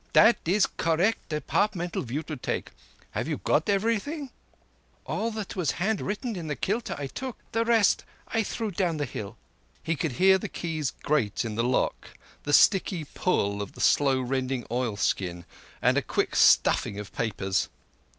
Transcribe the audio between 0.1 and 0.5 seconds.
That